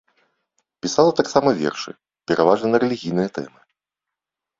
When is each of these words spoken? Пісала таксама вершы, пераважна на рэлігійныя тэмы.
Пісала 0.85 1.11
таксама 1.19 1.49
вершы, 1.61 1.91
пераважна 2.31 2.67
на 2.73 2.77
рэлігійныя 2.85 3.29
тэмы. 3.37 3.59